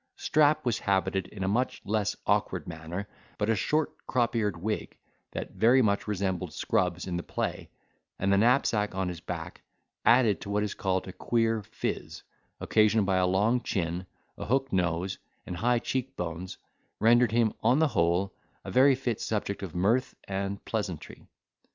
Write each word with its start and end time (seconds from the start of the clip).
Strap 0.15 0.65
was 0.65 0.79
habited 0.79 1.27
in 1.27 1.43
a 1.43 1.47
much 1.47 1.79
less 1.85 2.15
awkward 2.25 2.67
manner: 2.67 3.07
but 3.37 3.51
a 3.51 3.55
short 3.55 3.95
crop 4.07 4.35
eared 4.35 4.57
wig, 4.59 4.97
that 5.33 5.51
very 5.51 5.83
much 5.83 6.07
resembled 6.07 6.53
Scrub's 6.53 7.05
in 7.05 7.17
the 7.17 7.21
play, 7.21 7.69
and 8.17 8.33
the 8.33 8.37
knapsack 8.39 8.95
on 8.95 9.09
his 9.09 9.19
back, 9.21 9.61
added 10.03 10.41
to 10.41 10.49
what 10.49 10.63
is 10.63 10.73
called 10.73 11.07
a 11.07 11.13
queer 11.13 11.61
phiz, 11.61 12.23
occasioned 12.59 13.05
by 13.05 13.17
a 13.17 13.27
long 13.27 13.61
chin, 13.61 14.07
a 14.39 14.45
hook 14.45 14.73
nose, 14.73 15.19
and 15.45 15.57
high 15.57 15.77
cheek 15.77 16.15
bones, 16.17 16.57
rendered 16.99 17.31
him, 17.31 17.53
on 17.61 17.77
the 17.77 17.89
whole, 17.89 18.33
a 18.65 18.71
very 18.71 18.95
fit 18.95 19.21
subject 19.21 19.61
of 19.61 19.75
mirth 19.75 20.15
and 20.23 20.65
pleasantry. 20.65 21.27